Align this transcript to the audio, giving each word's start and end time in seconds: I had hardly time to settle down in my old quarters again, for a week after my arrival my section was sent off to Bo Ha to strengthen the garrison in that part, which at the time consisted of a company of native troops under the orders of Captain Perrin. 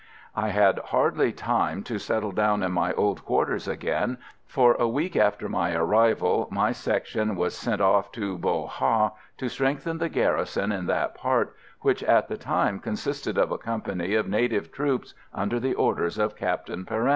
I 0.35 0.47
had 0.49 0.79
hardly 0.85 1.31
time 1.31 1.83
to 1.83 1.99
settle 1.99 2.31
down 2.31 2.63
in 2.63 2.71
my 2.71 2.91
old 2.93 3.23
quarters 3.23 3.67
again, 3.67 4.17
for 4.47 4.73
a 4.79 4.87
week 4.87 5.15
after 5.15 5.47
my 5.47 5.75
arrival 5.75 6.47
my 6.49 6.71
section 6.71 7.35
was 7.35 7.55
sent 7.55 7.81
off 7.81 8.11
to 8.13 8.35
Bo 8.39 8.65
Ha 8.65 9.11
to 9.37 9.47
strengthen 9.47 9.99
the 9.99 10.09
garrison 10.09 10.71
in 10.71 10.87
that 10.87 11.13
part, 11.13 11.55
which 11.81 12.01
at 12.03 12.29
the 12.29 12.37
time 12.37 12.79
consisted 12.79 13.37
of 13.37 13.51
a 13.51 13.59
company 13.59 14.15
of 14.15 14.27
native 14.27 14.71
troops 14.71 15.13
under 15.35 15.59
the 15.59 15.75
orders 15.75 16.17
of 16.17 16.35
Captain 16.35 16.83
Perrin. 16.83 17.09